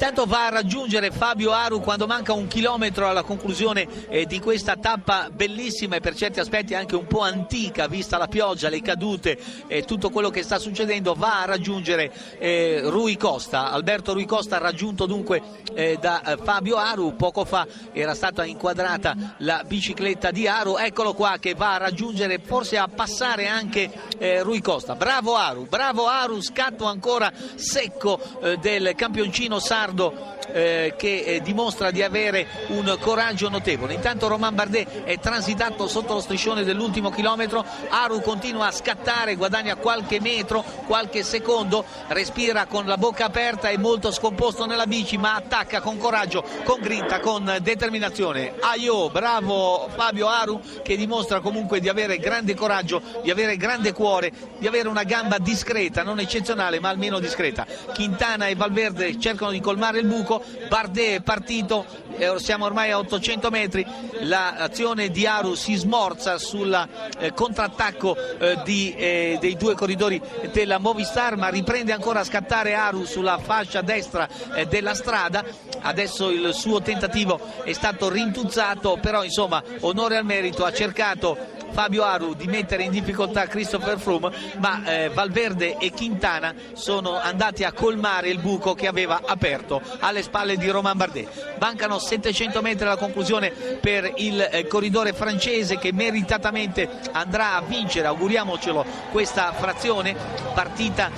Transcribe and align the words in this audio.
Intanto 0.00 0.26
va 0.26 0.46
a 0.46 0.50
raggiungere 0.50 1.10
Fabio 1.10 1.50
Aru 1.50 1.80
quando 1.80 2.06
manca 2.06 2.32
un 2.32 2.46
chilometro 2.46 3.08
alla 3.08 3.24
conclusione 3.24 3.84
eh, 4.08 4.26
di 4.26 4.38
questa 4.38 4.76
tappa 4.76 5.28
bellissima 5.28 5.96
e 5.96 6.00
per 6.00 6.14
certi 6.14 6.38
aspetti 6.38 6.76
anche 6.76 6.94
un 6.94 7.08
po' 7.08 7.22
antica, 7.22 7.88
vista 7.88 8.16
la 8.16 8.28
pioggia, 8.28 8.68
le 8.68 8.80
cadute 8.80 9.36
e 9.66 9.82
tutto 9.82 10.10
quello 10.10 10.30
che 10.30 10.44
sta 10.44 10.60
succedendo. 10.60 11.14
Va 11.14 11.40
a 11.40 11.46
raggiungere 11.46 12.12
eh, 12.38 12.82
Rui 12.84 13.16
Costa. 13.16 13.72
Alberto 13.72 14.12
Rui 14.12 14.24
Costa 14.24 14.58
raggiunto 14.58 15.04
dunque 15.04 15.42
eh, 15.74 15.98
da 16.00 16.22
eh, 16.22 16.36
Fabio 16.40 16.76
Aru. 16.76 17.16
Poco 17.16 17.44
fa 17.44 17.66
era 17.92 18.14
stata 18.14 18.44
inquadrata 18.44 19.34
la 19.38 19.64
bicicletta 19.66 20.30
di 20.30 20.46
Aru. 20.46 20.76
Eccolo 20.76 21.12
qua 21.12 21.38
che 21.40 21.54
va 21.54 21.74
a 21.74 21.78
raggiungere, 21.78 22.38
forse 22.38 22.78
a 22.78 22.86
passare 22.86 23.48
anche 23.48 23.90
eh, 24.18 24.42
Rui 24.42 24.60
Costa. 24.60 24.94
Bravo 24.94 25.34
Aru, 25.34 25.66
bravo 25.66 26.06
Aru, 26.06 26.40
scatto 26.40 26.84
ancora 26.84 27.32
secco 27.56 28.20
eh, 28.42 28.58
del 28.58 28.92
campioncino 28.94 29.58
sardo 29.58 29.86
sardo 29.88 30.36
eh, 30.52 30.94
che 30.96 31.22
eh, 31.24 31.40
dimostra 31.40 31.90
di 31.90 32.02
avere 32.02 32.46
un 32.68 32.96
coraggio 33.00 33.48
notevole. 33.48 33.94
Intanto 33.94 34.28
Roman 34.28 34.54
Bardet 34.54 35.04
è 35.04 35.18
transitato 35.18 35.86
sotto 35.88 36.14
lo 36.14 36.20
striscione 36.20 36.64
dell'ultimo 36.64 37.10
chilometro, 37.10 37.64
Aru 37.88 38.20
continua 38.20 38.66
a 38.66 38.72
scattare, 38.72 39.36
guadagna 39.36 39.76
qualche 39.76 40.20
metro, 40.20 40.64
qualche 40.86 41.22
secondo, 41.22 41.84
respira 42.08 42.66
con 42.66 42.86
la 42.86 42.96
bocca 42.96 43.26
aperta 43.26 43.68
e 43.68 43.78
molto 43.78 44.10
scomposto 44.10 44.66
nella 44.66 44.86
bici, 44.86 45.16
ma 45.16 45.34
attacca 45.34 45.80
con 45.80 45.96
coraggio, 45.98 46.44
con 46.64 46.80
grinta, 46.80 47.20
con 47.20 47.58
determinazione. 47.60 48.54
Aio, 48.60 49.10
bravo 49.10 49.88
Fabio 49.94 50.28
Aru 50.28 50.60
che 50.82 50.96
dimostra 50.96 51.40
comunque 51.40 51.80
di 51.80 51.88
avere 51.88 52.18
grande 52.18 52.54
coraggio, 52.54 53.00
di 53.22 53.30
avere 53.30 53.56
grande 53.56 53.92
cuore, 53.92 54.32
di 54.58 54.66
avere 54.66 54.88
una 54.88 55.04
gamba 55.04 55.38
discreta, 55.38 56.02
non 56.02 56.18
eccezionale, 56.20 56.80
ma 56.80 56.88
almeno 56.88 57.18
discreta. 57.18 57.66
Quintana 57.94 58.46
e 58.46 58.54
Valverde 58.54 59.18
cercano 59.18 59.50
di 59.50 59.60
colmare 59.60 59.77
il 59.98 60.06
buco, 60.06 60.42
Bardet 60.68 61.16
è 61.16 61.20
partito, 61.22 61.86
eh, 62.16 62.34
siamo 62.38 62.64
ormai 62.64 62.90
a 62.90 62.98
800 62.98 63.50
metri, 63.50 63.86
l'azione 64.20 65.10
di 65.10 65.26
Aru 65.26 65.54
si 65.54 65.74
smorza 65.74 66.38
sul 66.38 66.88
eh, 67.18 67.32
contrattacco 67.32 68.16
eh, 68.38 68.60
di, 68.64 68.94
eh, 68.94 69.38
dei 69.40 69.56
due 69.56 69.74
corridori 69.74 70.20
della 70.52 70.78
Movistar, 70.78 71.36
ma 71.36 71.48
riprende 71.48 71.92
ancora 71.92 72.20
a 72.20 72.24
scattare 72.24 72.74
Aru 72.74 73.04
sulla 73.04 73.38
fascia 73.38 73.80
destra 73.80 74.28
eh, 74.54 74.66
della 74.66 74.94
strada, 74.94 75.44
adesso 75.80 76.30
il 76.30 76.52
suo 76.52 76.82
tentativo 76.82 77.40
è 77.62 77.72
stato 77.72 78.08
rintuzzato, 78.08 78.98
però 79.00 79.22
insomma 79.22 79.62
onore 79.80 80.16
al 80.16 80.24
merito, 80.24 80.64
ha 80.64 80.72
cercato 80.72 81.56
Fabio 81.70 82.04
Aru 82.04 82.34
di 82.34 82.46
mettere 82.46 82.82
in 82.82 82.90
difficoltà 82.90 83.46
Christopher 83.46 83.98
Froome, 83.98 84.30
ma 84.58 84.84
eh, 84.84 85.08
Valverde 85.08 85.76
e 85.78 85.92
Quintana 85.92 86.54
sono 86.72 87.18
andati 87.18 87.64
a 87.64 87.72
colmare 87.72 88.28
il 88.28 88.38
buco 88.38 88.74
che 88.74 88.86
aveva 88.86 89.20
aperto 89.24 89.80
alle 90.00 90.22
spalle 90.22 90.56
di 90.56 90.68
Romain 90.68 90.96
Bardet. 90.96 91.56
Mancano 91.58 91.98
700 91.98 92.62
metri 92.62 92.84
alla 92.84 92.96
conclusione 92.96 93.50
per 93.50 94.12
il 94.16 94.40
eh, 94.40 94.66
corridore 94.66 95.12
francese 95.12 95.78
che 95.78 95.92
meritatamente 95.92 96.88
andrà 97.12 97.54
a 97.54 97.62
vincere, 97.62 98.06
auguriamocelo, 98.06 98.84
questa 99.10 99.52
frazione 99.52 100.14
partita 100.54 101.10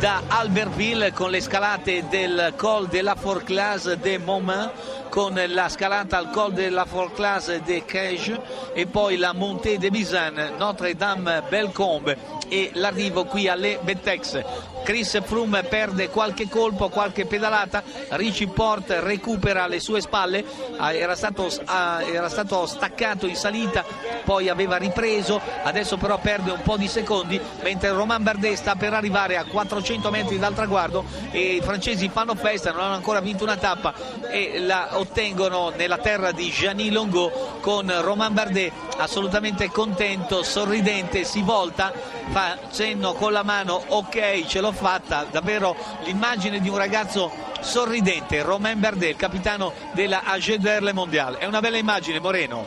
da 0.00 0.22
Albertville 0.26 1.12
con 1.12 1.30
le 1.30 1.40
scalate 1.40 2.08
del 2.08 2.54
Col 2.56 2.88
de 2.88 3.02
la 3.02 3.14
Forclaz 3.14 3.92
de 3.94 4.18
Montmain 4.18 4.70
con 5.16 5.42
la 5.48 5.70
scalata 5.70 6.18
al 6.18 6.28
Col 6.28 6.52
de 6.52 6.68
la 6.68 6.84
Forclaz 6.84 7.50
de 7.64 7.86
Cage 7.86 8.38
e 8.74 8.86
poi 8.86 9.16
la 9.16 9.32
Montée 9.32 9.78
de 9.78 9.88
Bizan, 9.88 10.56
Notre-Dame 10.58 11.42
Belcombe 11.48 12.18
e 12.48 12.70
l'arrivo 12.74 13.24
qui 13.24 13.48
alle 13.48 13.78
Bettex. 13.80 14.44
Chris 14.84 15.20
Froome 15.24 15.64
perde 15.64 16.10
qualche 16.10 16.48
colpo, 16.48 16.90
qualche 16.90 17.24
pedalata, 17.24 17.82
Richie 18.10 18.46
Port 18.46 18.90
recupera 19.00 19.66
le 19.66 19.80
sue 19.80 20.00
spalle, 20.00 20.44
ah, 20.76 20.92
era 20.92 21.16
stato, 21.16 21.50
ah, 21.64 22.04
era 22.04 22.28
stato 22.28 22.66
staccato 22.66 23.26
in 23.26 23.34
salita, 23.34 23.84
poi 24.22 24.48
aveva 24.48 24.76
ripreso, 24.76 25.40
adesso 25.64 25.96
però 25.96 26.18
perde 26.18 26.52
un 26.52 26.62
po' 26.62 26.76
di 26.76 26.86
secondi, 26.86 27.40
mentre 27.62 27.90
Romain 27.90 28.22
Bardet 28.22 28.54
sta 28.54 28.76
per 28.76 28.92
arrivare 28.92 29.36
a 29.36 29.44
400 29.44 30.10
metri 30.10 30.38
dal 30.38 30.54
traguardo 30.54 31.04
e 31.32 31.56
i 31.56 31.60
francesi 31.62 32.08
fanno 32.08 32.36
festa, 32.36 32.70
non 32.70 32.82
hanno 32.82 32.94
ancora 32.94 33.20
vinto 33.20 33.42
una 33.42 33.56
tappa 33.56 33.92
e 34.30 34.60
la 34.60 34.98
ottengono 35.06 35.72
nella 35.76 35.98
terra 35.98 36.32
di 36.32 36.50
Gianni 36.50 36.90
Longo 36.90 37.30
con 37.60 37.92
Romain 38.02 38.34
Bardet 38.34 38.72
assolutamente 38.98 39.70
contento, 39.70 40.42
sorridente, 40.42 41.22
si 41.24 41.42
volta, 41.42 41.92
fa 42.30 42.58
cenno 42.72 43.12
con 43.14 43.32
la 43.32 43.42
mano, 43.42 43.80
ok 43.86 44.46
ce 44.46 44.60
l'ho 44.60 44.72
fatta, 44.72 45.26
davvero 45.30 45.76
l'immagine 46.04 46.60
di 46.60 46.68
un 46.68 46.76
ragazzo 46.76 47.30
sorridente, 47.60 48.42
Romain 48.42 48.80
Bardet, 48.80 49.10
il 49.10 49.16
capitano 49.16 49.72
della 49.92 50.22
AGDR 50.24 50.92
Mondiale. 50.92 51.38
È 51.38 51.46
una 51.46 51.60
bella 51.60 51.76
immagine, 51.76 52.18
Moreno. 52.20 52.66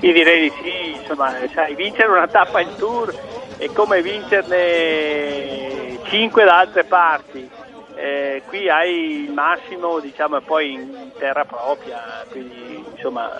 Io 0.00 0.12
direi 0.12 0.48
di 0.48 0.52
sì, 0.62 1.00
insomma, 1.00 1.34
sai, 1.52 1.74
vincere 1.74 2.08
una 2.08 2.26
tappa 2.26 2.60
in 2.60 2.74
tour 2.76 3.14
è 3.56 3.66
come 3.72 4.02
vincerne 4.02 5.98
cinque 6.04 6.44
da 6.44 6.58
altre 6.58 6.84
parti. 6.84 7.48
Eh, 8.02 8.42
qui 8.48 8.68
hai 8.68 9.22
il 9.22 9.30
massimo, 9.30 10.00
diciamo, 10.00 10.40
poi 10.40 10.72
in 10.72 11.12
terra 11.20 11.44
propria, 11.44 12.00
quindi 12.28 12.84
insomma 12.96 13.30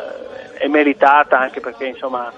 è 0.56 0.68
meritata 0.68 1.36
anche 1.36 1.58
perché 1.58 1.86
insomma 1.86 2.32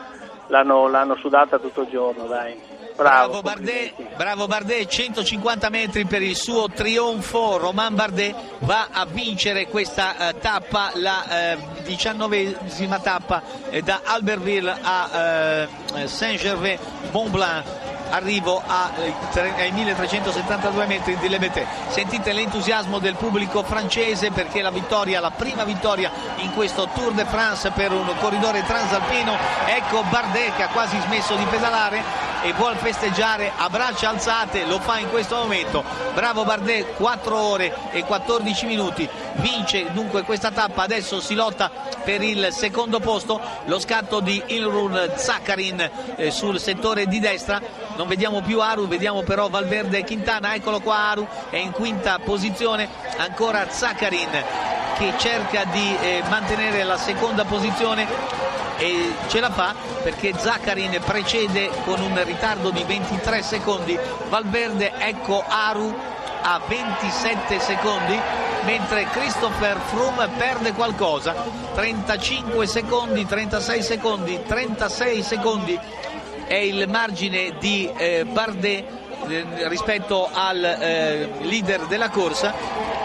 l'hanno, 0.47 0.89
l'hanno 0.89 1.17
sudata 1.17 1.59
tutto 1.59 1.83
il 1.83 1.89
giorno, 1.89 2.25
dai. 2.25 2.59
Bravo, 2.97 3.43
bravo, 3.43 3.43
Bardet, 3.43 4.17
bravo, 4.17 4.47
Bardet, 4.47 4.87
150 4.87 5.69
metri 5.69 6.07
per 6.07 6.23
il 6.23 6.34
suo 6.34 6.71
trionfo, 6.71 7.59
Romain 7.59 7.95
Bardet 7.95 8.34
va 8.61 8.89
a 8.91 9.05
vincere 9.05 9.67
questa 9.67 10.15
uh, 10.17 10.39
tappa, 10.39 10.93
la 10.95 11.53
eh, 11.53 11.59
diciannovesima 11.83 13.01
tappa 13.01 13.43
eh, 13.69 13.83
da 13.83 14.01
Albertville 14.03 14.79
a 14.81 15.67
uh, 15.93 16.07
Saint-Gervais-Mont-Blanc 16.07 17.93
arrivo 18.10 18.62
ai 18.66 19.70
1372 19.72 20.87
metri 20.87 21.16
di 21.16 21.28
Lebete. 21.28 21.66
Sentite 21.88 22.32
l'entusiasmo 22.32 22.98
del 22.98 23.16
pubblico 23.16 23.62
francese 23.62 24.31
perché 24.31 24.62
la 24.62 24.70
vittoria, 24.70 25.20
la 25.20 25.31
prima 25.31 25.65
vittoria 25.65 26.10
in 26.37 26.53
questo 26.53 26.88
Tour 26.94 27.12
de 27.12 27.25
France 27.25 27.70
per 27.70 27.92
un 27.92 28.10
corridore 28.20 28.65
transalpino. 28.65 29.37
Ecco 29.66 30.03
Bardet 30.10 30.56
che 30.56 30.62
ha 30.62 30.69
quasi 30.69 30.98
smesso 31.00 31.34
di 31.37 31.44
pedalare 31.44 32.34
e 32.44 32.53
vuol 32.53 32.77
festeggiare 32.77 33.50
a 33.56 33.71
braccia 33.71 34.10
alzate, 34.10 34.66
lo 34.66 34.78
fa 34.78 34.99
in 34.99 35.09
questo 35.09 35.37
momento. 35.37 35.82
Bravo 36.12 36.44
Bardet, 36.44 36.93
4 36.97 37.38
ore 37.38 37.75
e 37.91 38.05
14 38.05 38.66
minuti, 38.66 39.09
vince 39.37 39.91
dunque 39.93 40.25
questa 40.25 40.50
tappa, 40.50 40.83
adesso 40.83 41.22
si 41.22 41.34
lotta 41.34 41.71
per 42.04 42.22
il 42.22 42.49
secondo 42.50 43.00
posto, 43.00 43.41
lo 43.65 43.78
scatto 43.78 44.21
di 44.21 44.43
Ilrun 44.49 45.12
Zakharin 45.16 45.91
eh, 46.16 46.31
sul 46.31 46.60
settore 46.60 47.06
di 47.06 47.19
destra, 47.19 47.59
non 47.97 48.06
vediamo 48.06 48.43
più 48.43 48.60
Aru, 48.60 48.87
vediamo 48.87 49.22
però 49.22 49.49
Valverde 49.49 49.99
e 49.99 50.04
Quintana, 50.04 50.54
eccolo 50.54 50.81
qua 50.81 50.97
Aru, 50.97 51.27
è 51.49 51.56
in 51.56 51.71
quinta 51.71 52.19
posizione, 52.19 52.87
ancora 53.16 53.71
Zakharin 53.71 54.44
che 54.99 55.15
cerca 55.16 55.65
di 55.65 55.97
eh, 56.00 56.22
mantenere 56.28 56.84
la 56.84 56.99
seconda 56.99 57.44
posizione 57.44 58.53
e 58.84 59.15
ce 59.28 59.41
la 59.41 59.50
fa 59.50 59.75
perché 60.03 60.34
Zaccarin 60.37 61.00
precede 61.03 61.71
con 61.87 62.00
un 62.03 62.22
ritardo 62.22 62.69
di 62.69 62.84
23 62.84 63.41
secondi. 63.41 63.99
Valverde 64.28 64.93
ecco 64.99 65.43
Aru 65.47 65.95
a 66.43 66.61
27 66.67 67.59
secondi 67.61 68.21
mentre 68.65 69.06
Christopher 69.06 69.78
Froome 69.87 70.28
perde 70.37 70.72
qualcosa. 70.75 71.34
35 71.75 72.67
secondi 72.67 73.25
36 73.25 73.83
secondi 73.83 74.43
36 74.47 75.22
secondi 75.22 75.81
è 76.47 76.55
il 76.55 76.87
margine 76.87 77.55
di 77.59 77.91
eh, 77.97 78.27
Bardet 78.27 78.84
eh, 79.28 79.47
rispetto 79.69 80.28
al 80.31 80.62
eh, 80.62 81.31
leader 81.41 81.87
della 81.87 82.11
corsa. 82.11 82.53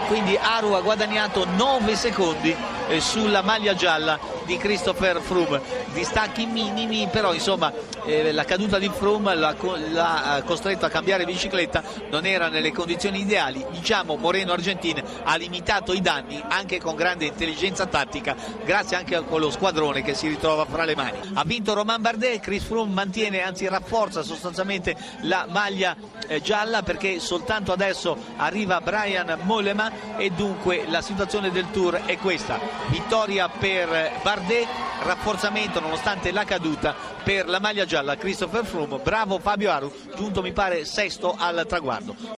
Quindi 0.08 0.36
Aru 0.36 0.72
ha 0.72 0.80
guadagnato 0.82 1.46
9 1.46 1.96
secondi 1.96 2.54
eh, 2.90 3.00
sulla 3.00 3.42
maglia 3.42 3.74
gialla 3.74 4.18
di 4.44 4.56
Christopher 4.56 5.20
Froome. 5.20 5.60
Distacchi 5.92 6.44
minimi 6.46 7.08
però 7.10 7.32
insomma 7.32 7.72
eh, 8.04 8.32
la 8.32 8.44
caduta 8.44 8.78
di 8.78 8.90
Froome 8.92 9.34
l'ha, 9.34 9.54
l'ha, 9.90 10.42
costretto 10.44 10.86
a 10.86 10.88
cambiare 10.88 11.24
bicicletta 11.24 11.82
non 12.10 12.26
era 12.26 12.48
nelle 12.48 12.72
condizioni 12.72 13.20
ideali. 13.20 13.64
Diciamo 13.70 14.16
Moreno 14.16 14.52
Argentin 14.52 15.02
ha 15.22 15.36
limitato 15.36 15.92
i 15.92 16.00
danni 16.00 16.42
anche 16.48 16.80
con 16.80 16.96
grande 16.96 17.26
intelligenza 17.26 17.86
tattica 17.86 18.34
grazie 18.64 18.96
anche 18.96 19.14
a 19.14 19.22
quello 19.22 19.50
squadrone 19.50 20.02
che 20.02 20.14
si 20.14 20.26
ritrova 20.26 20.64
fra 20.64 20.84
le 20.84 20.96
mani. 20.96 21.18
Ha 21.34 21.44
vinto 21.44 21.74
Romain 21.74 22.00
Bardet 22.00 22.40
Chris 22.40 22.64
Froome 22.64 22.92
mantiene 22.92 23.42
anzi 23.42 23.68
rafforza 23.68 24.22
sostanzialmente 24.22 24.96
la 25.22 25.46
maglia 25.48 25.96
eh, 26.26 26.40
gialla 26.40 26.82
perché 26.82 27.20
soltanto 27.20 27.72
adesso 27.72 28.16
arriva 28.36 28.80
Brian 28.80 29.38
Mollema 29.42 30.16
e 30.16 30.30
dunque 30.30 30.84
la 30.88 31.00
situazione 31.00 31.50
del 31.52 31.70
Tour 31.70 32.02
è 32.04 32.16
questa 32.18 32.79
vittoria 32.88 33.48
per 33.48 34.20
Bardet 34.22 34.66
rafforzamento 35.02 35.80
nonostante 35.80 36.32
la 36.32 36.44
caduta 36.44 36.94
per 37.22 37.48
la 37.48 37.60
maglia 37.60 37.84
gialla 37.84 38.16
Christopher 38.16 38.64
Froome. 38.64 38.98
Bravo 38.98 39.38
Fabio 39.38 39.70
Aru 39.70 39.92
giunto 40.16 40.42
mi 40.42 40.52
pare 40.52 40.84
sesto 40.84 41.34
al 41.38 41.64
traguardo 41.66 42.14